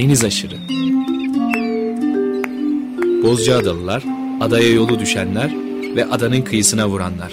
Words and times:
Deniz 0.00 0.24
aşırı. 0.24 0.56
Bozcaadalılar, 3.22 4.02
adaya 4.40 4.72
yolu 4.72 4.98
düşenler 4.98 5.50
ve 5.96 6.04
adanın 6.04 6.42
kıyısına 6.42 6.88
vuranlar. 6.88 7.32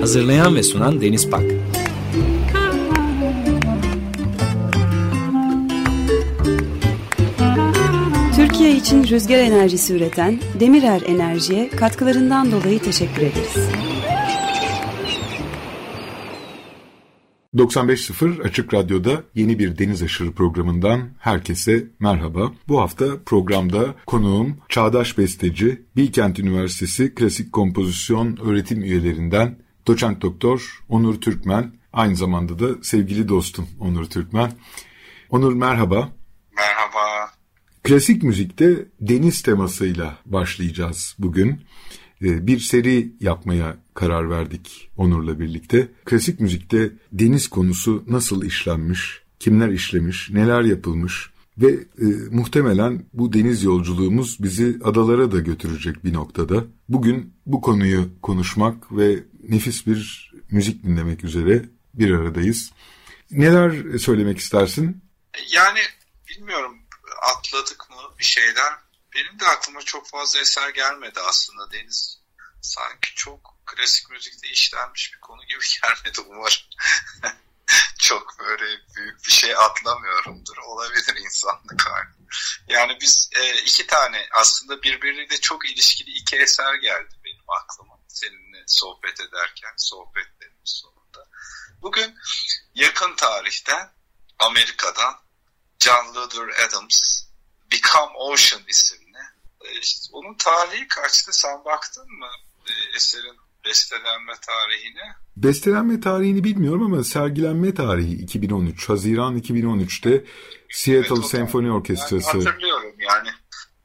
Hazırlayan 0.00 0.56
ve 0.56 0.62
sunan 0.62 1.00
Deniz 1.00 1.30
Pak. 1.30 1.42
Türkiye 8.36 8.76
için 8.76 9.04
rüzgar 9.04 9.38
enerjisi 9.38 9.94
üreten 9.94 10.40
Demirer 10.60 11.02
Enerji'ye 11.06 11.68
katkılarından 11.68 12.52
dolayı 12.52 12.78
teşekkür 12.78 13.22
ederiz. 13.22 13.97
95.0 17.54 18.42
Açık 18.42 18.74
Radyo'da 18.74 19.22
yeni 19.34 19.58
bir 19.58 19.78
Deniz 19.78 20.02
Aşırı 20.02 20.32
programından 20.32 21.10
herkese 21.18 21.86
merhaba. 22.00 22.52
Bu 22.68 22.80
hafta 22.80 23.22
programda 23.26 23.94
konuğum 24.06 24.56
Çağdaş 24.68 25.18
Besteci, 25.18 25.82
Bilkent 25.96 26.38
Üniversitesi 26.38 27.14
Klasik 27.14 27.52
Kompozisyon 27.52 28.36
öğretim 28.36 28.82
üyelerinden 28.82 29.58
Doçent 29.86 30.22
Doktor 30.22 30.80
Onur 30.88 31.20
Türkmen, 31.20 31.72
aynı 31.92 32.16
zamanda 32.16 32.58
da 32.58 32.82
sevgili 32.82 33.28
dostum 33.28 33.68
Onur 33.80 34.04
Türkmen. 34.04 34.52
Onur 35.30 35.52
merhaba. 35.52 36.12
Merhaba. 36.56 37.30
Klasik 37.82 38.22
müzikte 38.22 38.88
deniz 39.00 39.42
temasıyla 39.42 40.18
başlayacağız 40.26 41.16
bugün. 41.18 41.60
Ee, 42.22 42.46
bir 42.46 42.60
seri 42.60 43.12
yapmaya 43.20 43.76
karar 43.94 44.30
verdik 44.30 44.90
Onur'la 44.96 45.40
birlikte. 45.40 45.88
Klasik 46.04 46.40
müzikte 46.40 46.90
deniz 47.12 47.48
konusu 47.48 48.04
nasıl 48.08 48.44
işlenmiş, 48.44 49.22
kimler 49.38 49.68
işlemiş, 49.68 50.30
neler 50.30 50.62
yapılmış 50.62 51.30
ve 51.58 51.70
e, 51.98 52.06
muhtemelen 52.30 53.04
bu 53.12 53.32
deniz 53.32 53.62
yolculuğumuz 53.62 54.42
bizi 54.42 54.78
adalara 54.84 55.32
da 55.32 55.38
götürecek 55.40 56.04
bir 56.04 56.12
noktada. 56.12 56.64
Bugün 56.88 57.34
bu 57.46 57.60
konuyu 57.60 58.08
konuşmak 58.22 58.96
ve 58.96 59.24
nefis 59.48 59.86
bir 59.86 60.32
müzik 60.50 60.84
dinlemek 60.84 61.24
üzere 61.24 61.64
bir 61.94 62.10
aradayız. 62.10 62.72
Neler 63.30 63.98
söylemek 63.98 64.38
istersin? 64.38 65.02
Yani 65.54 65.80
bilmiyorum 66.28 66.74
atladık 67.36 67.90
mı 67.90 67.96
bir 68.18 68.24
şeyler. 68.24 68.72
Benim 69.14 69.40
de 69.40 69.46
aklıma 69.48 69.82
çok 69.82 70.08
fazla 70.08 70.40
eser 70.40 70.68
gelmedi 70.68 71.20
aslında 71.20 71.72
Deniz. 71.72 72.18
Sanki 72.62 73.14
çok 73.14 73.54
klasik 73.66 74.10
müzikte 74.10 74.48
işlenmiş 74.48 75.12
bir 75.14 75.20
konu 75.20 75.42
gibi 75.46 75.60
gelmedi 75.82 76.20
umarım. 76.20 76.62
çok 77.98 78.38
böyle 78.38 78.64
büyük 78.96 79.24
bir 79.24 79.30
şey 79.30 79.56
atlamıyorumdur. 79.56 80.56
Olabilir 80.56 81.16
insanlık 81.16 81.86
hali. 81.86 82.08
Yani 82.68 82.98
biz 83.00 83.30
e, 83.32 83.62
iki 83.62 83.86
tane 83.86 84.28
aslında 84.32 84.82
birbiriyle 84.82 85.40
çok 85.40 85.70
ilişkili 85.70 86.10
iki 86.10 86.36
eser 86.36 86.74
geldi 86.74 87.14
benim 87.24 87.44
aklıma. 87.62 87.98
Seninle 88.08 88.64
sohbet 88.66 89.20
ederken 89.20 89.74
sohbetlerimiz 89.76 90.82
sonunda. 90.82 91.28
Bugün 91.82 92.14
yakın 92.74 93.16
tarihten 93.16 93.92
Amerika'dan 94.38 95.20
John 95.80 96.14
Luther 96.14 96.64
Adams 96.66 97.27
Become 97.72 98.12
Ocean 98.16 98.62
isimli. 98.68 99.18
E, 99.60 99.80
işte 99.82 100.08
onun 100.12 100.34
tarihi 100.34 100.88
kaçtı 100.88 101.32
sen 101.32 101.64
baktın 101.64 102.12
mı 102.12 102.28
e, 102.66 102.96
eserin 102.96 103.36
bestelenme 103.64 104.32
tarihine? 104.46 105.16
Bestelenme 105.36 106.00
tarihini 106.00 106.44
bilmiyorum 106.44 106.82
ama 106.82 107.04
sergilenme 107.04 107.74
tarihi 107.74 108.12
2013. 108.12 108.88
Haziran 108.88 109.38
2013'te 109.38 110.24
Seattle 110.70 111.14
evet, 111.18 111.30
Senfoni 111.30 111.72
Orkestrası. 111.72 112.38
Ben 112.38 112.44
hatırlıyorum 112.44 112.94
yani 112.98 113.28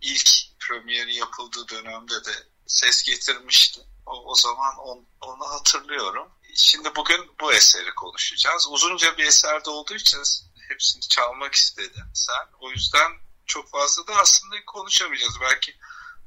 ilk 0.02 0.30
premieri 0.60 1.16
yapıldığı 1.16 1.68
dönemde 1.68 2.14
de 2.14 2.32
ses 2.68 3.04
getirmişti. 3.04 3.82
O, 4.06 4.32
o 4.32 4.36
zaman 4.36 4.78
on, 4.78 5.06
onu 5.22 5.50
hatırlıyorum. 5.50 6.28
Şimdi 6.56 6.90
bugün 6.96 7.22
bu 7.42 7.54
eseri 7.54 7.96
konuşacağız. 7.96 8.68
Uzunca 8.72 9.18
bir 9.18 9.24
eserde 9.24 9.70
olduğu 9.70 9.96
için 9.96 10.20
hepsini 10.70 11.02
çalmak 11.02 11.54
istedim 11.54 12.06
sen. 12.14 12.48
O 12.60 12.72
yüzden 12.72 13.12
çok 13.46 13.70
fazla 13.72 14.08
da 14.08 14.16
aslında 14.16 14.56
konuşamayacağız. 14.66 15.38
Belki 15.42 15.76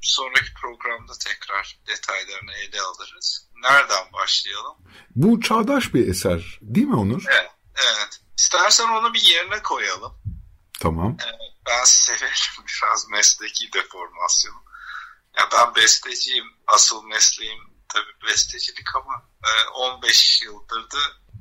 sonraki 0.03 0.55
programda 0.55 1.13
tekrar 1.25 1.79
detaylarını 1.87 2.53
ele 2.53 2.81
alırız. 2.81 3.49
Nereden 3.63 4.13
başlayalım? 4.13 4.77
Bu 5.17 5.41
çağdaş 5.41 5.95
bir 5.95 6.09
eser 6.09 6.59
değil 6.63 6.87
mi 6.87 6.97
Onur? 6.97 7.25
Evet. 7.29 7.51
evet. 7.75 8.21
İstersen 8.39 8.89
onu 8.89 9.15
bir 9.15 9.23
yerine 9.23 9.63
koyalım. 9.63 10.19
Tamam. 10.81 11.17
Evet, 11.25 11.53
ben 11.67 11.85
severim 11.85 12.35
biraz 12.69 13.09
mesleki 13.09 13.73
deformasyon. 13.73 14.55
Ya 15.39 15.49
ben 15.53 15.75
besteciyim. 15.75 16.47
Asıl 16.67 17.05
mesleğim 17.05 17.61
tabii 17.89 18.31
bestecilik 18.31 18.97
ama 18.97 19.29
15 19.75 20.43
e, 20.43 20.45
yıldır 20.45 20.91
da 20.91 20.99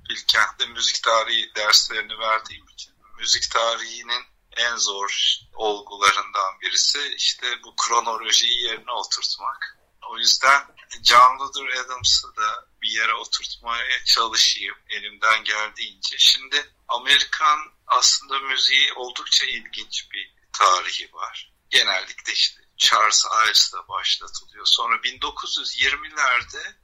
Bilkent'te 0.09 0.65
müzik 0.65 1.03
tarihi 1.03 1.51
derslerini 1.55 2.19
verdiğim 2.19 2.67
için 2.67 2.93
müzik 3.19 3.51
tarihinin 3.51 4.23
en 4.55 4.75
zor 4.75 5.37
olgularından 5.53 6.61
birisi 6.61 7.13
işte 7.17 7.63
bu 7.63 7.75
kronolojiyi 7.75 8.61
yerine 8.63 8.91
oturtmak. 8.91 9.77
O 10.09 10.17
yüzden 10.17 10.67
John 11.03 11.39
Luther 11.39 11.85
Adams'ı 11.85 12.35
da 12.35 12.67
bir 12.81 12.89
yere 12.89 13.13
oturtmaya 13.13 14.05
çalışayım 14.05 14.75
elimden 14.89 15.43
geldiğince. 15.43 16.17
Şimdi 16.17 16.69
Amerikan 16.87 17.59
aslında 17.87 18.39
müziği 18.39 18.93
oldukça 18.93 19.45
ilginç 19.45 20.11
bir 20.11 20.33
tarihi 20.53 21.13
var. 21.13 21.51
Genellikle 21.69 22.33
işte 22.33 22.61
Charles 22.77 23.25
Ives'la 23.25 23.87
başlatılıyor. 23.87 24.65
Sonra 24.65 24.95
1920'lerde 24.95 26.75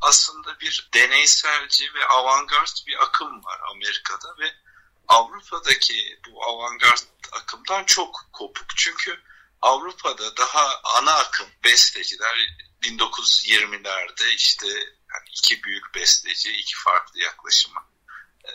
aslında 0.00 0.60
bir 0.60 0.88
deneyselci 0.94 1.94
ve 1.94 2.06
avantgard 2.06 2.86
bir 2.86 3.02
akım 3.02 3.44
var 3.44 3.60
Amerika'da 3.70 4.38
ve 4.38 4.54
Avrupa'daki 5.08 6.20
bu 6.26 6.44
avantgard 6.44 6.98
akımdan 7.32 7.84
çok 7.84 8.28
kopuk. 8.32 8.66
Çünkü 8.76 9.22
Avrupa'da 9.62 10.36
daha 10.36 10.80
ana 10.84 11.14
akım 11.14 11.46
besteciler 11.64 12.56
1920'lerde 12.82 14.34
işte 14.34 14.66
yani 15.14 15.28
iki 15.30 15.62
büyük 15.62 15.94
besteci, 15.94 16.52
iki 16.52 16.76
farklı 16.76 17.20
yaklaşımı 17.20 17.80
e, 18.44 18.52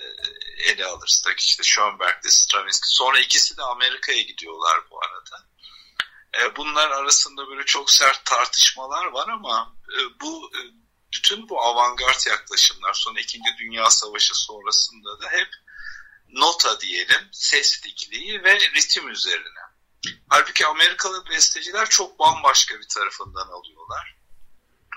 ele 0.71 0.85
alırsak 0.85 1.39
işte 1.39 1.63
Schoenberg'de 1.63 2.29
Stravinsky. 2.29 2.89
Sonra 2.89 3.19
ikisi 3.19 3.57
de 3.57 3.63
Amerika'ya 3.63 4.21
gidiyorlar 4.21 4.79
bu 4.91 4.99
arada. 5.03 5.45
E, 6.39 6.55
bunlar 6.55 6.91
arasında 6.91 7.47
böyle 7.47 7.65
çok 7.65 7.91
sert 7.91 8.25
tartışmalar 8.25 9.05
var 9.05 9.27
ama 9.27 9.75
e, 9.89 10.19
bu 10.21 10.51
bütün 11.13 11.49
bu 11.49 11.61
avantgard 11.61 12.25
yaklaşımlar 12.27 12.93
sonra 12.93 13.19
İkinci 13.19 13.49
Dünya 13.59 13.89
Savaşı 13.89 14.35
sonrasında 14.35 15.21
da 15.21 15.29
hep 15.29 15.49
nota 16.33 16.79
diyelim, 16.79 17.29
ses 17.31 17.83
dikliği 17.83 18.43
ve 18.43 18.59
ritim 18.59 19.09
üzerine. 19.09 19.59
Halbuki 20.29 20.67
Amerikalı 20.67 21.29
besteciler 21.29 21.89
çok 21.89 22.19
bambaşka 22.19 22.79
bir 22.79 22.87
tarafından 22.87 23.47
alıyorlar. 23.47 24.15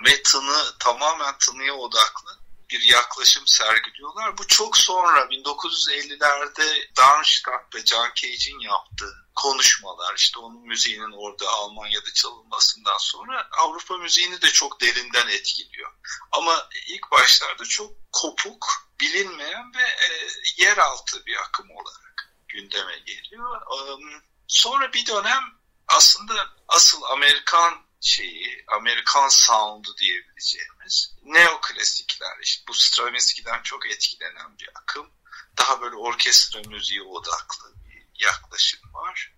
Ve 0.06 0.22
tını 0.22 0.78
tamamen 0.78 1.38
tınıya 1.38 1.74
odaklı 1.74 2.38
bir 2.70 2.80
yaklaşım 2.80 3.46
sergiliyorlar. 3.46 4.38
Bu 4.38 4.46
çok 4.46 4.76
sonra 4.76 5.20
1950'lerde 5.20 6.96
Darmstadt 6.96 7.74
ve 7.74 7.84
John 7.84 8.10
Cage'in 8.14 8.60
yaptığı 8.60 9.22
konuşmalar 9.34 10.14
işte 10.16 10.38
onun 10.38 10.66
müziğinin 10.66 11.12
orada 11.12 11.48
Almanya'da 11.48 12.12
çalınmasından 12.14 12.98
sonra 12.98 13.48
Avrupa 13.58 13.96
müziğini 13.96 14.42
de 14.42 14.46
çok 14.46 14.80
derinden 14.80 15.28
etkiliyor. 15.28 15.92
Ama 16.32 16.68
ilk 16.86 17.10
başlarda 17.10 17.64
çok 17.64 17.92
kopuk, 18.12 18.66
bilinmeyen 19.02 19.74
ve 19.74 19.82
e, 19.82 20.08
yeraltı 20.56 21.26
bir 21.26 21.36
akım 21.36 21.70
olarak 21.70 22.32
gündeme 22.48 22.98
geliyor. 22.98 23.60
Um, 23.66 24.22
sonra 24.46 24.92
bir 24.92 25.06
dönem 25.06 25.42
aslında 25.88 26.48
asıl 26.68 27.02
Amerikan 27.02 27.74
şeyi, 28.00 28.64
Amerikan 28.68 29.28
sound'u 29.28 29.96
diyebileceğimiz 29.96 31.14
neoklasikler, 31.22 32.38
işte 32.42 32.64
bu 32.68 32.74
Stravinsky'den 32.74 33.62
çok 33.62 33.90
etkilenen 33.90 34.58
bir 34.58 34.68
akım. 34.74 35.10
Daha 35.58 35.80
böyle 35.80 35.96
orkestra 35.96 36.60
müziği 36.68 37.02
odaklı 37.02 37.72
bir 37.88 38.24
yaklaşım 38.24 38.94
var. 38.94 39.32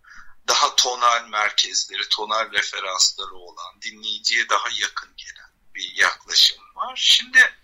Daha 0.49 0.77
tonal 0.77 1.29
merkezleri, 1.29 2.09
tonal 2.09 2.53
referansları 2.53 3.35
olan, 3.35 3.83
dinleyiciye 3.83 4.49
daha 4.49 4.69
yakın 4.81 5.17
gelen 5.17 5.51
bir 5.75 5.95
yaklaşım 5.97 6.65
var. 6.75 6.97
Şimdi 6.97 7.55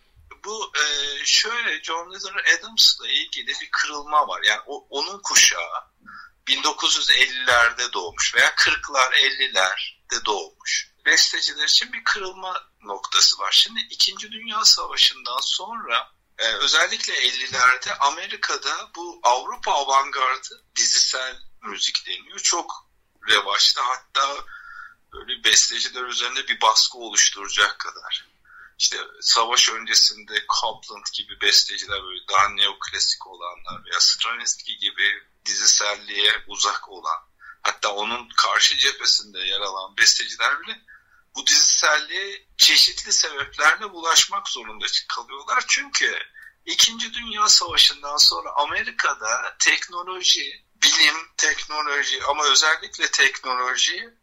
bu 0.44 0.72
e, 0.76 0.84
şöyle 1.24 1.82
John 1.82 2.10
Luther 2.10 2.58
Adams'la 2.58 3.08
ilgili 3.08 3.46
bir 3.46 3.70
kırılma 3.70 4.28
var. 4.28 4.42
Yani 4.42 4.60
o, 4.66 4.86
onun 4.90 5.18
kuşağı 5.18 5.90
1950'lerde 6.46 7.92
doğmuş 7.92 8.34
veya 8.34 8.48
40'lar 8.48 9.12
50'lerde 9.14 10.24
doğmuş. 10.24 10.90
Besteciler 11.06 11.64
için 11.64 11.92
bir 11.92 12.04
kırılma 12.04 12.70
noktası 12.80 13.38
var. 13.38 13.52
Şimdi 13.52 13.80
2. 13.80 14.18
Dünya 14.18 14.64
Savaşı'ndan 14.64 15.40
sonra 15.40 16.12
e, 16.38 16.46
özellikle 16.46 17.14
50'lerde 17.14 17.94
Amerika'da 17.94 18.90
bu 18.96 19.20
Avrupa 19.22 19.72
avantgardı 19.72 20.64
dizisel 20.76 21.36
müzik 21.62 22.06
deniyor. 22.06 22.38
Çok 22.38 22.90
revaçta 23.28 23.82
hatta 23.84 24.44
böyle 25.12 25.44
besteciler 25.44 26.02
üzerinde 26.02 26.48
bir 26.48 26.60
baskı 26.60 26.98
oluşturacak 26.98 27.78
kadar. 27.78 28.26
İşte 28.80 28.96
savaş 29.20 29.68
öncesinde 29.68 30.44
Copland 30.60 31.04
gibi 31.12 31.40
besteciler 31.40 32.02
böyle 32.02 32.28
daha 32.28 32.48
neoklasik 32.48 33.26
olanlar 33.26 33.84
veya 33.84 34.00
Stravinsky 34.00 34.78
gibi 34.78 35.22
diziselliğe 35.46 36.32
uzak 36.46 36.88
olan 36.88 37.20
hatta 37.62 37.88
onun 37.92 38.28
karşı 38.36 38.76
cephesinde 38.76 39.38
yer 39.38 39.60
alan 39.60 39.96
besteciler 39.96 40.60
bile 40.60 40.80
bu 41.36 41.46
diziselliğe 41.46 42.46
çeşitli 42.56 43.12
sebeplerle 43.12 43.92
bulaşmak 43.92 44.48
zorunda 44.48 44.86
kalıyorlar. 45.08 45.64
Çünkü 45.68 46.18
İkinci 46.66 47.14
Dünya 47.14 47.48
Savaşı'ndan 47.48 48.16
sonra 48.16 48.50
Amerika'da 48.56 49.56
teknoloji, 49.58 50.64
bilim, 50.82 51.16
teknoloji 51.36 52.24
ama 52.24 52.44
özellikle 52.44 53.10
teknoloji 53.10 54.19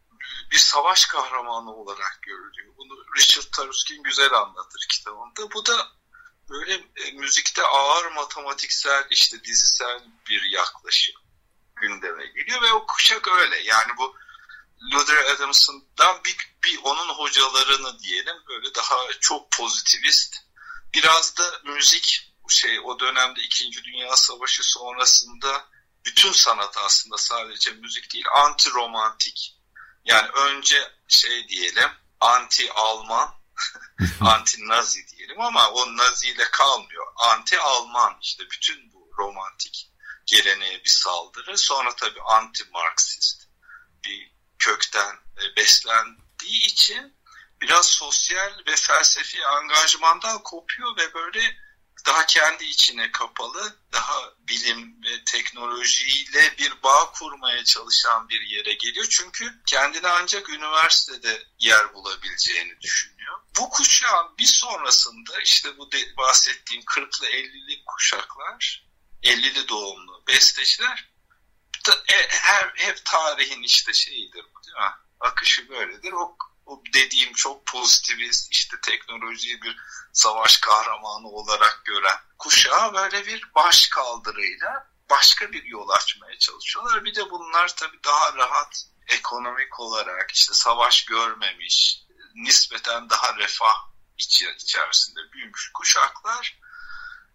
bir 0.52 0.58
savaş 0.58 1.06
kahramanı 1.06 1.76
olarak 1.76 2.20
görülüyor. 2.22 2.74
Bunu 2.78 3.06
Richard 3.18 3.52
Taruskin 3.52 4.04
güzel 4.04 4.34
anlatır 4.34 4.86
kitabında. 4.90 5.52
Bu 5.54 5.66
da 5.66 5.92
böyle 6.50 6.74
e, 6.96 7.12
müzikte 7.12 7.64
ağır 7.64 8.12
matematiksel 8.12 9.08
işte 9.10 9.44
dizisel 9.44 10.02
bir 10.30 10.42
yaklaşım 10.52 11.16
gündeme 11.76 12.26
geliyor 12.26 12.62
ve 12.62 12.72
o 12.72 12.86
kuşak 12.86 13.28
öyle. 13.28 13.64
Yani 13.64 13.92
bu 13.98 14.16
Luther 14.94 15.26
Adams'dan 15.26 16.24
bir, 16.26 16.38
bir 16.64 16.80
onun 16.84 17.10
hocalarını 17.10 18.00
diyelim 18.00 18.36
böyle 18.48 18.76
daha 18.76 18.98
çok 19.20 19.52
pozitivist. 19.52 20.36
Biraz 20.94 21.38
da 21.38 21.62
müzik 21.64 22.34
şey 22.50 22.80
o 22.84 23.00
dönemde 23.00 23.42
2. 23.42 23.84
Dünya 23.84 24.16
Savaşı 24.16 24.64
sonrasında 24.64 25.70
bütün 26.06 26.32
sanat 26.32 26.78
aslında 26.78 27.18
sadece 27.18 27.72
müzik 27.72 28.14
değil 28.14 28.26
anti 28.36 28.72
romantik. 28.72 29.57
Yani 30.08 30.28
önce 30.30 30.92
şey 31.08 31.48
diyelim 31.48 31.90
anti 32.20 32.72
Alman, 32.72 33.36
anti 34.22 34.68
Nazi 34.68 35.08
diyelim 35.08 35.42
ama 35.42 35.70
o 35.70 35.98
Nazi 35.98 36.30
ile 36.30 36.52
kalmıyor. 36.52 37.08
Anti 37.16 37.60
Alman 37.60 38.18
işte 38.22 38.44
bütün 38.50 38.94
bu 38.94 39.10
romantik 39.18 39.92
geleneğe 40.26 40.84
bir 40.84 40.90
saldırı. 40.90 41.58
Sonra 41.58 41.96
tabii 41.96 42.22
anti 42.22 42.64
Marksist 42.72 43.48
bir 44.06 44.32
kökten 44.60 45.16
e, 45.16 45.56
beslendiği 45.56 46.66
için 46.66 47.18
biraz 47.62 47.86
sosyal 47.90 48.54
ve 48.68 48.76
felsefi 48.76 49.46
angajmandan 49.46 50.44
kopuyor 50.44 50.98
ve 50.98 51.14
böyle 51.14 51.58
daha 52.06 52.26
kendi 52.26 52.64
içine 52.64 53.12
kapalı, 53.12 53.76
daha 53.94 54.34
bilim 54.40 55.04
ve 55.04 55.24
teknolojiyle 55.24 56.58
bir 56.58 56.84
bağ 56.84 57.12
kurmaya 57.12 57.64
çalışan 57.64 58.30
bir 58.30 58.42
yere 58.42 58.74
geliyor. 58.74 59.08
Çünkü 59.10 59.62
kendine 59.66 60.08
ancak 60.08 60.50
üniversitede 60.50 61.44
yer 61.60 61.94
bulabileceğini 61.94 62.82
düşünüyor. 62.82 63.40
Bu 63.60 63.70
kuşağın 63.70 64.38
bir 64.38 64.46
sonrasında 64.46 65.42
işte 65.42 65.78
bu 65.78 65.90
bahsettiğim 66.18 66.84
40'lı 66.84 67.28
50'li 67.28 67.84
kuşaklar, 67.86 68.88
50'li 69.24 69.68
doğumlu 69.68 70.24
besteciler 70.28 71.18
e, 71.90 72.28
her 72.30 72.72
hep 72.76 73.06
tarihin 73.06 73.64
işte 73.64 73.94
şeyidir 73.94 74.34
değil 74.34 74.78
mi? 74.78 74.92
Akışı 75.20 75.70
böyledir. 75.70 76.12
O, 76.12 76.38
dediğim 76.94 77.34
çok 77.34 77.66
pozitivist 77.66 78.52
işte 78.52 78.78
teknolojiyi 78.82 79.62
bir 79.62 79.78
savaş 80.14 80.58
kahramanı 80.58 81.28
olarak 81.28 81.82
gören 81.86 82.20
kuşağı 82.38 82.94
böyle 82.94 83.26
bir 83.26 83.52
baş 83.56 83.88
kaldırıyla 83.88 84.88
başka 85.10 85.52
bir 85.52 85.64
yol 85.64 85.90
açmaya 85.90 86.40
çalışıyorlar. 86.40 87.06
Bir 87.06 87.16
de 87.16 87.30
bunlar 87.30 87.76
tabii 87.76 88.00
daha 88.06 88.34
rahat 88.36 88.86
ekonomik 89.08 89.80
olarak 89.80 90.32
işte 90.32 90.54
savaş 90.54 91.06
görmemiş, 91.06 92.02
nispeten 92.36 93.10
daha 93.10 93.38
refah 93.38 93.88
içerisinde 94.18 95.32
büyümüş 95.34 95.72
kuşaklar 95.74 96.58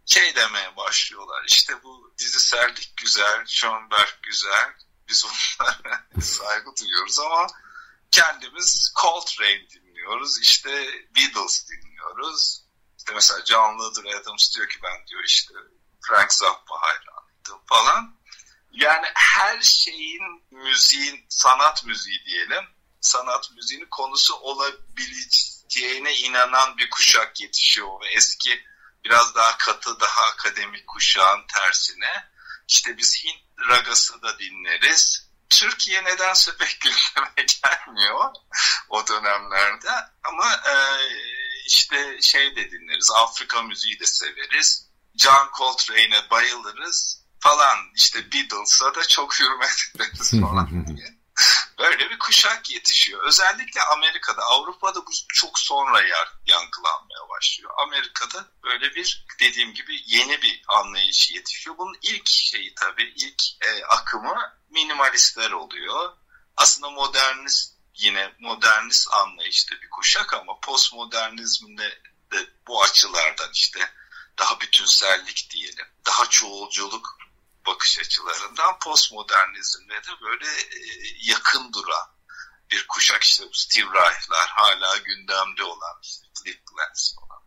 şey 0.06 0.35
demeye 0.35 0.76
başlıyorlar. 0.76 1.44
İşte 1.46 1.82
bu 1.82 2.14
dizisellik 2.19 2.96
güzel, 2.96 3.46
Schoenberg 3.46 4.23
güzel. 4.23 4.75
Biz 5.08 5.25
onlara 5.26 6.05
saygı 6.23 6.76
duyuyoruz 6.81 7.20
ama 7.20 7.46
kendimiz 8.12 8.93
Coltrane 9.03 9.69
dinliyoruz. 9.70 10.41
İşte 10.43 10.70
Beatles 11.17 11.69
dinliyoruz. 11.69 12.62
İşte 12.99 13.14
mesela 13.14 13.44
John 13.44 13.79
Luther 13.79 14.05
Adams 14.05 14.55
diyor 14.55 14.69
ki 14.69 14.79
ben 14.82 15.06
diyor 15.06 15.23
işte 15.25 15.55
Frank 16.00 16.32
Zappa 16.32 16.75
hayranıydım 16.81 17.67
falan. 17.67 18.17
Yani 18.73 19.06
her 19.14 19.61
şeyin 19.61 20.23
müziğin, 20.50 21.26
sanat 21.29 21.85
müziği 21.85 22.25
diyelim, 22.25 22.64
sanat 23.00 23.50
müziğinin 23.50 23.88
konusu 23.91 24.35
olabileceğine 24.35 26.14
inanan 26.14 26.79
bir 26.79 26.91
kuşak 26.91 27.41
yetişiyor 27.41 28.00
ve 28.00 28.09
eski 28.09 28.64
biraz 29.05 29.35
daha 29.35 29.56
katı, 29.59 30.00
daha 30.00 30.23
akademik 30.23 30.87
kuşağın 30.87 31.47
tersine. 31.47 32.31
İşte 32.69 32.99
biz 32.99 33.25
Hint 33.25 33.69
ragası 33.69 34.23
da 34.23 34.38
dinleriz. 34.38 35.22
Türkiye 35.52 36.04
nedense 36.04 36.56
pek 36.58 36.81
gündeme 36.81 37.32
gelmiyor 37.37 38.31
o 38.88 39.06
dönemlerde. 39.06 39.90
Ama 40.25 40.52
e, 40.52 40.75
işte 41.66 42.19
şey 42.22 42.56
de 42.56 42.70
dinleriz, 42.70 43.10
Afrika 43.16 43.62
müziği 43.62 44.00
de 44.00 44.06
severiz. 44.06 44.88
John 45.16 45.50
Coltrane'e 45.58 46.31
bayılırız 46.31 47.22
falan. 47.40 47.78
İşte 47.96 48.32
Beatles'a 48.32 48.94
da 48.94 49.08
çok 49.08 49.40
hürmet 49.40 49.90
ederiz 49.94 50.31
falan 50.40 50.87
diye. 50.87 51.22
Böyle 51.79 52.11
bir 52.11 52.19
kuşak 52.19 52.70
yetişiyor. 52.70 53.23
Özellikle 53.26 53.82
Amerika'da, 53.82 54.43
Avrupa'da 54.43 55.06
bu 55.06 55.11
çok 55.34 55.58
sonra 55.58 56.00
yer, 56.00 56.32
yankılanmaya 56.46 57.29
başlıyor. 57.29 57.70
Amerika'da 57.87 58.46
böyle 58.62 58.94
bir 58.94 59.26
dediğim 59.40 59.75
gibi 59.75 60.02
yeni 60.06 60.43
bir 60.43 60.62
anlayış 60.69 61.31
yetişiyor. 61.31 61.79
Bunun 61.79 61.99
ilk 62.02 62.29
şeyi 62.29 62.75
tabii 62.75 63.12
ilk 63.17 63.43
e, 63.61 63.84
akımı 63.84 64.52
minimalistler 64.70 65.50
oluyor. 65.50 66.17
Aslında 66.56 66.90
modernist 66.90 67.73
yine 67.94 68.32
modernist 68.38 69.08
anlayışta 69.12 69.75
bir 69.82 69.90
kuşak 69.90 70.35
ama 70.35 70.61
postmodernizmde 70.61 72.02
de 72.33 72.47
bu 72.66 72.83
açılardan 72.83 73.50
işte 73.52 73.92
daha 74.38 74.61
bütünsellik 74.61 75.50
diyelim, 75.50 75.87
daha 76.07 76.26
çoğulculuk 76.26 77.22
bakış 77.66 77.99
açılarından 77.99 78.78
postmodernizmle 78.78 79.95
de 79.95 80.21
böyle 80.23 80.47
e, 80.47 80.78
yakın 81.23 81.73
duran 81.73 82.12
bir 82.71 82.87
kuşak 82.88 83.23
işte 83.23 83.45
Steve 83.52 83.87
Reich'lar 83.87 84.49
hala 84.49 84.97
gündemde 84.97 85.64
olan 85.64 86.00
Philip 86.35 86.62
Glass 86.66 87.14
falan. 87.14 87.42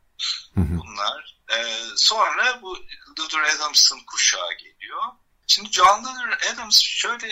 Bunlar. 0.56 1.38
E, 1.50 1.78
sonra 1.96 2.62
bu 2.62 2.78
Luther 3.20 3.56
Adams'ın 3.56 4.00
kuşağı 4.08 4.54
geliyor. 4.54 5.02
Şimdi 5.48 5.72
John 5.72 6.04
Luther 6.04 6.54
Adams 6.54 6.80
şöyle 6.82 7.28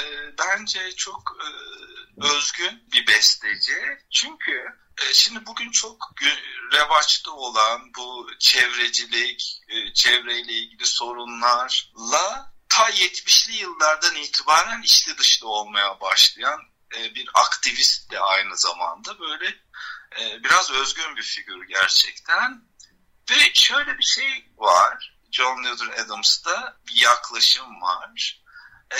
e, 0.00 0.02
bence 0.38 0.96
çok 0.96 1.36
e, 1.40 1.48
özgün 2.22 2.84
bir 2.92 3.06
besteci. 3.06 3.98
Çünkü 4.10 4.84
e, 5.02 5.14
şimdi 5.14 5.46
bugün 5.46 5.70
çok 5.70 6.10
revaçta 6.72 7.30
olan 7.30 7.94
bu 7.96 8.30
çevrecilik, 8.38 9.62
e, 9.68 9.92
çevreyle 9.94 10.52
ilgili 10.52 10.86
sorunlarla 10.86 12.52
ta 12.68 12.90
70'li 12.90 13.56
yıllardan 13.56 14.14
itibaren 14.14 14.82
içli 14.82 15.18
dışlı 15.18 15.48
olmaya 15.48 16.00
başlayan 16.00 16.60
e, 16.96 17.14
bir 17.14 17.30
aktivist 17.34 18.10
de 18.10 18.20
aynı 18.20 18.56
zamanda 18.56 19.18
böyle 19.18 19.64
biraz 20.44 20.70
özgün 20.70 21.16
bir 21.16 21.22
figür 21.22 21.68
gerçekten. 21.68 22.64
Ve 23.30 23.54
şöyle 23.54 23.98
bir 23.98 24.04
şey 24.04 24.52
var. 24.56 25.14
John 25.32 25.64
Luther 25.64 26.04
Adams'ta 26.04 26.76
bir 26.88 27.02
yaklaşım 27.02 27.82
var. 27.82 28.40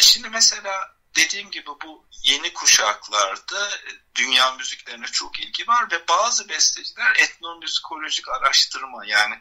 Şimdi 0.01 0.29
mesela 0.29 0.94
dediğim 1.17 1.51
gibi 1.51 1.67
bu 1.85 2.05
yeni 2.23 2.53
kuşaklarda 2.53 3.69
e, 3.69 3.91
dünya 4.15 4.53
müziklerine 4.53 5.07
çok 5.07 5.41
ilgi 5.41 5.69
var 5.69 5.91
ve 5.91 6.09
bazı 6.09 6.49
besteciler 6.49 7.17
etnomüzikolojik 7.17 8.29
araştırma 8.29 9.07
yani 9.07 9.35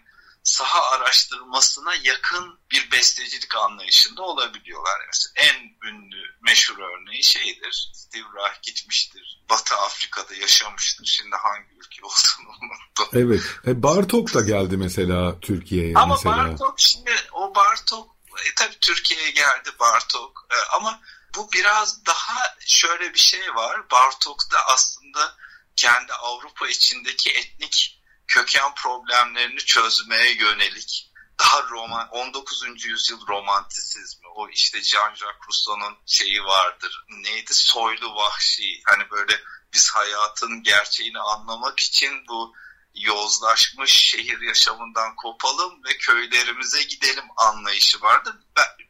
saha 0.44 0.82
araştırmasına 0.92 1.96
yakın 2.04 2.60
bir 2.72 2.92
bestecilik 2.92 3.56
anlayışında 3.56 4.22
olabiliyorlar. 4.22 5.02
Mesela 5.08 5.34
en 5.36 5.90
ünlü 5.90 6.36
meşhur 6.42 6.78
örneği 6.78 7.24
şeydir. 7.24 7.92
Steve 7.94 8.24
Reich 8.24 8.62
gitmiştir. 8.62 9.42
Batı 9.50 9.76
Afrika'da 9.76 10.36
yaşamıştır. 10.36 11.06
Şimdi 11.06 11.36
hangi 11.36 11.76
ülke 11.76 12.02
olduğunu 12.04 12.50
unuttum. 12.62 13.08
Evet. 13.14 13.42
E, 13.68 13.84
Bartok 13.84 14.34
da 14.34 14.42
geldi 14.42 14.78
mesela 14.78 15.40
Türkiye'ye. 15.40 15.94
Ama 15.96 16.16
mesela. 16.16 16.38
Bartok 16.38 16.80
şimdi 16.80 17.12
o 17.32 17.56
Bartok 17.56 18.16
e, 18.32 18.56
tabii 18.56 18.80
Türkiye'ye 18.82 19.32
geldi 19.32 19.70
Bartok 19.80 20.48
e, 20.52 20.58
ama 20.76 21.02
bu 21.36 21.52
biraz 21.52 22.06
daha 22.06 22.56
şöyle 22.68 23.14
bir 23.14 23.20
şey 23.20 23.56
var. 23.56 23.90
Bartok'ta 23.92 24.58
aslında 24.68 25.36
kendi 25.76 26.14
Avrupa 26.14 26.68
içindeki 26.68 27.32
etnik 27.32 28.02
köken 28.28 28.76
problemlerini 28.76 29.60
çözmeye 29.60 30.34
yönelik 30.34 31.14
daha 31.40 31.64
roman 31.64 32.08
19. 32.10 32.86
yüzyıl 32.86 33.28
romantisizmi 33.28 34.28
o 34.36 34.50
işte 34.50 34.78
Jean-Jacques 34.78 35.48
Rousseau'nun 35.48 35.98
şeyi 36.06 36.44
vardır 36.44 37.06
neydi 37.10 37.54
soylu 37.54 38.16
vahşi 38.16 38.82
hani 38.86 39.10
böyle 39.12 39.44
biz 39.74 39.92
hayatın 39.92 40.64
gerçeğini 40.64 41.20
anlamak 41.20 41.80
için 41.80 42.28
bu 42.28 42.56
yozlaşmış 42.96 43.92
şehir 43.92 44.42
yaşamından 44.42 45.16
kopalım 45.16 45.84
ve 45.84 45.98
köylerimize 45.98 46.84
gidelim 46.84 47.26
anlayışı 47.38 48.02
vardı. 48.02 48.44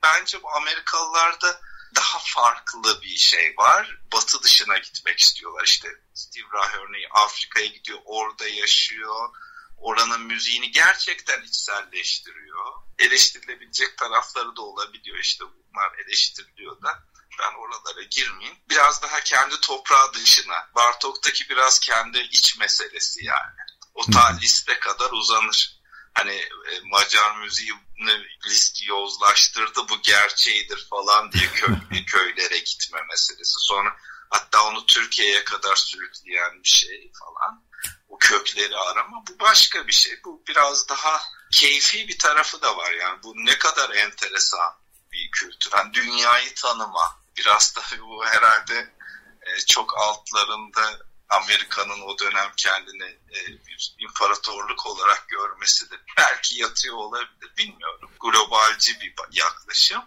Bence 0.04 0.44
bu 0.44 0.52
Amerikalılarda 0.52 1.62
daha 1.96 2.20
farklı 2.20 3.02
bir 3.02 3.18
şey 3.18 3.54
var. 3.58 3.98
Batı 4.14 4.44
dışına 4.44 4.78
gitmek 4.78 5.20
istiyorlar. 5.20 5.64
İşte 5.64 5.88
Steve 6.14 6.46
Reich 6.54 6.76
örneği 6.76 7.08
Afrika'ya 7.12 7.66
gidiyor, 7.66 8.00
orada 8.06 8.48
yaşıyor. 8.48 9.30
Oranın 9.78 10.22
müziğini 10.22 10.72
gerçekten 10.72 11.42
içselleştiriyor. 11.42 12.74
Eleştirilebilecek 13.00 13.98
tarafları 13.98 14.56
da 14.56 14.62
olabiliyor. 14.62 15.18
İşte 15.18 15.46
bunlar 15.46 15.92
eleştiriliyor 16.06 16.82
da 16.82 17.04
ben 17.40 17.54
oralara 17.60 18.04
girmeyeyim. 18.04 18.58
Biraz 18.70 19.02
daha 19.02 19.20
kendi 19.20 19.60
toprağı 19.62 20.14
dışına. 20.14 20.70
Bartok'taki 20.76 21.50
biraz 21.50 21.80
kendi 21.80 22.20
iç 22.20 22.58
meselesi 22.58 23.26
yani. 23.26 23.56
O 23.94 24.06
ta 24.12 24.38
liste 24.42 24.80
kadar 24.80 25.12
uzanır. 25.12 25.83
Hani 26.14 26.34
e, 26.34 26.80
Macar 26.84 27.38
müziği 27.38 27.74
listi 28.48 28.86
yozlaştırdı 28.86 29.90
bu 29.90 30.02
gerçeğidir 30.02 30.88
falan 30.90 31.32
diye 31.32 31.48
köy, 31.48 31.76
köylere 32.08 32.58
gitme 32.58 33.00
meselesi. 33.12 33.54
Sonra 33.58 33.90
hatta 34.30 34.64
onu 34.64 34.86
Türkiye'ye 34.86 35.44
kadar 35.44 35.76
sürükleyen 35.76 36.64
bir 36.64 36.70
şey 36.70 37.12
falan. 37.20 37.64
O 38.10 38.18
kökleri 38.18 38.78
arama 38.78 39.24
bu 39.30 39.40
başka 39.40 39.88
bir 39.88 39.94
şey. 39.94 40.20
Bu 40.26 40.44
biraz 40.48 40.90
daha 40.90 41.22
keyfi 41.52 42.08
bir 42.08 42.20
tarafı 42.20 42.62
da 42.62 42.78
var 42.78 42.92
yani. 42.92 43.24
Bu 43.24 43.34
ne 43.36 43.58
kadar 43.58 43.90
enteresan 43.90 44.74
bir 45.12 45.32
kültür. 45.32 45.72
Yani 45.74 45.94
dünyayı 45.94 46.56
tanıma. 46.56 47.24
Biraz 47.38 47.76
da 47.76 47.82
bu 48.02 48.26
herhalde 48.26 48.94
e, 49.42 49.60
çok 49.60 49.98
altlarında 49.98 51.00
Amerika'nın 51.30 52.02
o 52.02 52.20
dönem 52.20 52.52
kendini 52.58 53.18
e, 53.32 53.48
bir 53.68 53.96
imparatorluk 54.00 54.86
olarak 54.86 55.28
görmesi 55.28 55.92
de 55.92 55.96
belki 56.18 56.62
yatıyor 56.62 56.96
olabilir 56.96 57.58
bilmiyorum. 57.58 58.12
Globalci 58.20 59.02
bir 59.02 59.14
yaklaşım. 59.32 60.04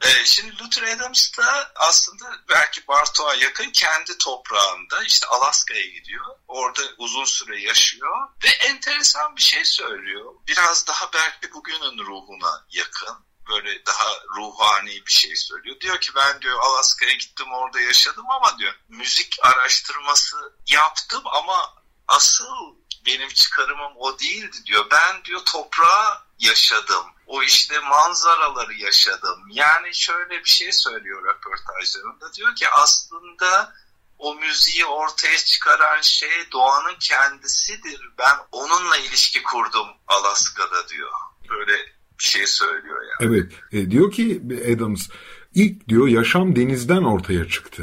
E, 0.00 0.24
şimdi 0.24 0.58
Luther 0.58 0.82
Adams 0.82 1.38
da 1.38 1.72
aslında 1.74 2.24
belki 2.48 2.88
Bartok'a 2.88 3.34
yakın 3.34 3.70
kendi 3.70 4.18
toprağında 4.18 5.04
işte 5.04 5.26
Alaska'ya 5.26 5.86
gidiyor. 5.86 6.26
Orada 6.48 6.82
uzun 6.98 7.24
süre 7.24 7.60
yaşıyor 7.60 8.28
ve 8.44 8.48
enteresan 8.48 9.36
bir 9.36 9.42
şey 9.42 9.64
söylüyor. 9.64 10.34
Biraz 10.46 10.86
daha 10.86 11.12
belki 11.12 11.52
bugünün 11.52 11.98
ruhuna 11.98 12.66
yakın 12.70 13.29
böyle 13.50 13.86
daha 13.86 14.14
ruhani 14.36 15.06
bir 15.06 15.12
şey 15.12 15.36
söylüyor. 15.36 15.80
Diyor 15.80 16.00
ki 16.00 16.12
ben 16.16 16.40
diyor 16.40 16.58
Alaska'ya 16.60 17.12
gittim 17.12 17.52
orada 17.52 17.80
yaşadım 17.80 18.30
ama 18.30 18.58
diyor 18.58 18.74
müzik 18.88 19.36
araştırması 19.42 20.36
yaptım 20.66 21.22
ama 21.24 21.74
asıl 22.08 22.76
benim 23.06 23.28
çıkarımım 23.28 23.92
o 23.96 24.18
değildi 24.18 24.56
diyor. 24.66 24.86
Ben 24.90 25.24
diyor 25.24 25.40
toprağa 25.44 26.26
yaşadım. 26.38 27.06
O 27.26 27.42
işte 27.42 27.78
manzaraları 27.78 28.74
yaşadım. 28.74 29.44
Yani 29.50 29.94
şöyle 29.94 30.44
bir 30.44 30.50
şey 30.50 30.72
söylüyor 30.72 31.24
röportajlarında. 31.24 32.32
Diyor 32.34 32.54
ki 32.54 32.68
aslında 32.68 33.74
o 34.18 34.34
müziği 34.34 34.86
ortaya 34.86 35.36
çıkaran 35.36 36.00
şey 36.00 36.52
doğanın 36.52 36.94
kendisidir. 37.00 38.10
Ben 38.18 38.38
onunla 38.52 38.96
ilişki 38.96 39.42
kurdum 39.42 39.88
Alaska'da 40.06 40.88
diyor. 40.88 41.12
Böyle 41.48 41.99
bir 42.20 42.24
şey 42.24 42.46
söylüyor 42.46 42.98
yani. 43.20 43.30
Evet. 43.30 43.52
E, 43.72 43.90
diyor 43.90 44.10
ki 44.12 44.42
Adams 44.74 45.08
ilk 45.54 45.88
diyor 45.88 46.08
yaşam 46.08 46.56
denizden 46.56 47.02
ortaya 47.02 47.48
çıktı. 47.48 47.82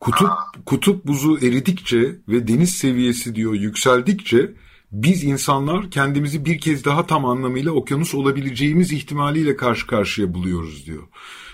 Kutup 0.00 0.28
Aa. 0.28 0.52
kutup 0.66 1.06
buzu 1.06 1.38
eridikçe 1.38 2.16
ve 2.28 2.48
deniz 2.48 2.70
seviyesi 2.70 3.34
diyor 3.34 3.54
yükseldikçe 3.54 4.50
biz 4.92 5.24
insanlar 5.24 5.90
kendimizi 5.90 6.44
bir 6.44 6.58
kez 6.58 6.84
daha 6.84 7.06
tam 7.06 7.24
anlamıyla 7.24 7.72
okyanus 7.72 8.14
olabileceğimiz 8.14 8.92
ihtimaliyle 8.92 9.56
karşı 9.56 9.86
karşıya 9.86 10.34
buluyoruz 10.34 10.86
diyor. 10.86 11.02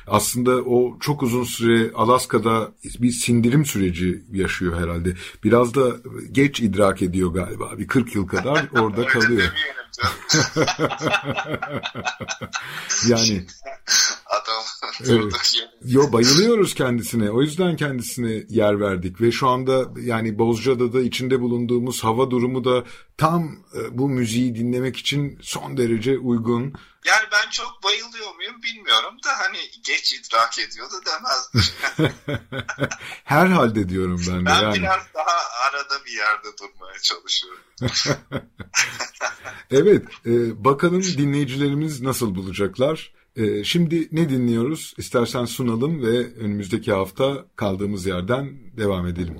Aslında 0.06 0.56
o 0.56 0.98
çok 1.00 1.22
uzun 1.22 1.44
süre 1.44 1.90
Alaska'da 1.94 2.72
bir 2.98 3.10
sindirim 3.10 3.64
süreci 3.64 4.22
yaşıyor 4.32 4.80
herhalde. 4.80 5.14
Biraz 5.44 5.74
da 5.74 5.96
geç 6.32 6.60
idrak 6.60 7.02
ediyor 7.02 7.34
galiba. 7.34 7.78
Bir 7.78 7.86
40 7.86 8.14
yıl 8.14 8.26
kadar 8.26 8.68
orada 8.80 9.06
kalıyor. 9.06 9.52
yani 13.08 13.46
adam 14.26 14.62
evet. 15.04 15.34
Yo 15.84 16.12
bayılıyoruz 16.12 16.74
kendisine. 16.74 17.30
O 17.30 17.42
yüzden 17.42 17.76
kendisine 17.76 18.44
yer 18.48 18.80
verdik 18.80 19.20
ve 19.20 19.32
şu 19.32 19.48
anda 19.48 19.86
yani 20.00 20.38
Bozcaada'da 20.38 21.00
içinde 21.00 21.40
bulunduğumuz 21.40 22.04
hava 22.04 22.30
durumu 22.30 22.64
da 22.64 22.84
tam 23.18 23.56
e, 23.74 23.98
bu 23.98 24.08
müziği 24.08 24.54
dinlemek 24.54 24.96
için 24.96 25.38
son 25.42 25.76
derece 25.76 26.18
uygun. 26.18 26.74
Yani 27.06 27.24
ben 27.32 27.50
çok 27.50 27.82
bayılıyor 27.84 28.34
muyum 28.34 28.62
bilmiyorum 28.62 29.14
da 29.24 29.38
hani 29.38 29.58
geç 29.84 30.12
idrak 30.12 30.58
ediyor 30.58 30.86
da 30.90 30.96
demezdim. 31.06 31.74
Herhalde 33.24 33.88
diyorum 33.88 34.22
ben 34.28 34.40
de. 34.40 34.44
Ben 34.44 34.62
yani. 34.62 34.76
biraz 34.76 35.02
daha 35.14 35.36
arada 35.68 36.04
bir 36.06 36.12
yerde 36.12 36.48
durmaya 36.60 36.98
çalışıyorum. 37.02 37.62
evet, 39.70 40.04
e, 40.26 40.64
bakalım 40.64 41.02
dinleyicilerimiz 41.02 42.00
nasıl 42.00 42.34
bulacaklar. 42.34 43.12
E, 43.36 43.64
şimdi 43.64 44.08
ne 44.12 44.28
dinliyoruz? 44.28 44.94
İstersen 44.98 45.44
sunalım 45.44 46.02
ve 46.02 46.34
önümüzdeki 46.34 46.92
hafta 46.92 47.44
kaldığımız 47.56 48.06
yerden 48.06 48.76
devam 48.76 49.06
edelim. 49.06 49.38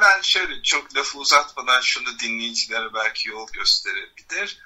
Ben 0.00 0.22
şöyle 0.22 0.62
çok 0.62 0.96
lafı 0.96 1.18
uzatmadan 1.18 1.80
şunu 1.80 2.18
dinleyicilere 2.18 2.94
belki 2.94 3.28
yol 3.28 3.46
gösterebilir 3.52 4.58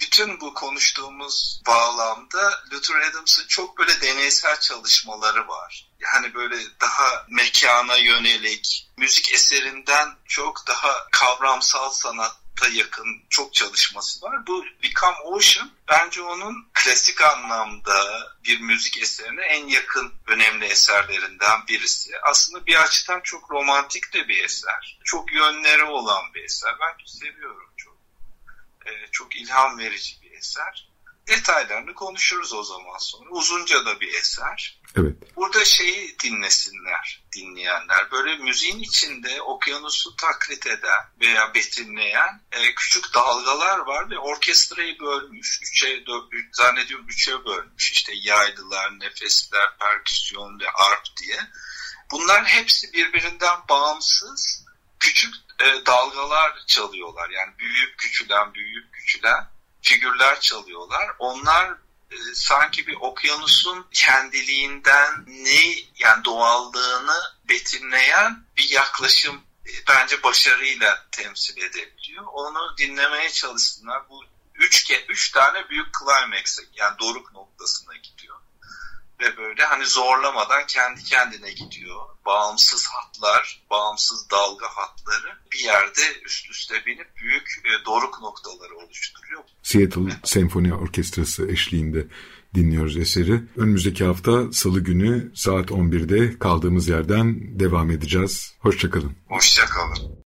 bütün 0.00 0.40
bu 0.40 0.54
konuştuğumuz 0.54 1.62
bağlamda 1.66 2.62
Luther 2.72 3.00
Adams'ın 3.00 3.46
çok 3.46 3.78
böyle 3.78 4.00
deneysel 4.00 4.60
çalışmaları 4.60 5.48
var. 5.48 5.90
Yani 6.00 6.34
böyle 6.34 6.56
daha 6.80 7.26
mekana 7.28 7.96
yönelik, 7.96 8.90
müzik 8.96 9.34
eserinden 9.34 10.08
çok 10.28 10.66
daha 10.66 11.08
kavramsal 11.12 11.90
sanatta 12.58 12.78
yakın 12.78 13.22
çok 13.30 13.54
çalışması 13.54 14.22
var. 14.22 14.46
Bu 14.46 14.64
Become 14.82 15.18
Ocean 15.24 15.70
bence 15.88 16.22
onun 16.22 16.68
klasik 16.74 17.22
anlamda 17.22 18.28
bir 18.44 18.60
müzik 18.60 19.02
eserine 19.02 19.42
en 19.42 19.66
yakın 19.66 20.12
önemli 20.26 20.64
eserlerinden 20.64 21.66
birisi. 21.68 22.12
Aslında 22.22 22.66
bir 22.66 22.82
açıdan 22.82 23.20
çok 23.20 23.50
romantik 23.50 24.14
de 24.14 24.28
bir 24.28 24.44
eser. 24.44 24.98
Çok 25.04 25.32
yönleri 25.32 25.84
olan 25.84 26.34
bir 26.34 26.44
eser. 26.44 26.74
Ben 26.80 27.04
seviyorum 27.06 27.70
çok. 27.76 27.96
E, 28.86 28.90
çok 29.12 29.36
ilham 29.36 29.78
verici 29.78 30.22
bir 30.22 30.30
eser. 30.30 30.87
Detaylarını 31.28 31.94
konuşuruz 31.94 32.52
o 32.52 32.62
zaman 32.62 32.98
sonra. 32.98 33.30
Uzunca 33.30 33.86
da 33.86 34.00
bir 34.00 34.14
eser. 34.14 34.80
Evet. 34.96 35.36
Burada 35.36 35.64
şeyi 35.64 36.18
dinlesinler, 36.18 37.24
dinleyenler. 37.36 38.10
Böyle 38.10 38.36
müziğin 38.36 38.78
içinde 38.78 39.42
okyanusu 39.42 40.16
taklit 40.16 40.66
eden 40.66 41.04
veya 41.20 41.54
betimleyen 41.54 42.42
e, 42.52 42.74
küçük 42.74 43.14
dalgalar 43.14 43.78
var 43.78 44.10
ve 44.10 44.18
orkestrayı 44.18 44.98
bölmüş. 44.98 45.60
Üçe, 45.62 46.06
dört, 46.06 46.24
zannediyorum 46.52 47.08
üçe 47.08 47.44
bölmüş. 47.44 47.92
İşte 47.92 48.12
yaylılar, 48.14 49.00
nefesler, 49.00 49.78
perküsyon 49.78 50.60
ve 50.60 50.70
arp 50.70 51.06
diye. 51.20 51.38
Bunlar 52.10 52.44
hepsi 52.44 52.92
birbirinden 52.92 53.58
bağımsız 53.68 54.64
küçük 55.00 55.34
e, 55.60 55.86
dalgalar 55.86 56.64
çalıyorlar. 56.66 57.30
Yani 57.30 57.58
büyüyüp 57.58 57.98
küçülen, 57.98 58.54
büyüyüp 58.54 58.92
küçülen 58.92 59.48
figürler 59.88 60.40
çalıyorlar. 60.40 61.10
Onlar 61.18 61.70
e, 62.10 62.16
sanki 62.34 62.86
bir 62.86 62.96
okyanusun 63.00 63.86
kendiliğinden 63.92 65.24
ne 65.26 65.74
yani 65.98 66.24
doğallığını 66.24 67.20
betimleyen 67.48 68.44
bir 68.56 68.70
yaklaşım 68.70 69.42
e, 69.66 69.70
bence 69.88 70.22
başarıyla 70.22 71.06
temsil 71.10 71.62
edebiliyor. 71.62 72.24
Onu 72.32 72.76
dinlemeye 72.78 73.30
çalışsınlar. 73.30 74.08
Bu 74.08 74.24
üç, 74.54 74.90
üç 75.08 75.30
tane 75.30 75.68
büyük 75.68 75.88
climax 75.98 76.58
yani 76.74 76.98
doruk 76.98 77.32
noktasına 77.32 77.96
gidiyor 77.96 78.36
ve 79.20 79.36
böyle 79.36 79.62
hani 79.62 79.86
zorlamadan 79.86 80.66
kendi 80.66 81.04
kendine 81.04 81.50
gidiyor. 81.50 82.00
Bağımsız 82.26 82.86
hatlar, 82.86 83.62
bağımsız 83.70 84.30
dalga 84.30 84.66
hatları 84.66 85.38
bir 85.52 85.58
yerde 85.58 86.00
üst 86.24 86.50
üste 86.50 86.86
binip 86.86 87.16
büyük 87.16 87.62
e, 87.64 87.84
doruk 87.86 88.20
noktaları 88.20 88.76
oluşturuyor. 88.76 89.42
Seattle 89.62 90.20
Senfoni 90.24 90.74
Orkestrası 90.74 91.46
eşliğinde 91.48 92.06
dinliyoruz 92.54 92.96
eseri. 92.96 93.42
Önümüzdeki 93.56 94.04
hafta 94.04 94.52
salı 94.52 94.80
günü 94.80 95.32
saat 95.34 95.70
11'de 95.70 96.38
kaldığımız 96.38 96.88
yerden 96.88 97.58
devam 97.60 97.90
edeceğiz. 97.90 98.54
Hoşçakalın. 98.58 99.12
Hoşçakalın. 99.28 100.16